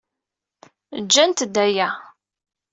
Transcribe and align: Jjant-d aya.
Jjant-d 1.03 1.55
aya. 1.65 1.87